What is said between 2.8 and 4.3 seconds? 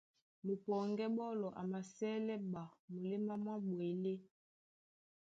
muléma mwá ɓwelé.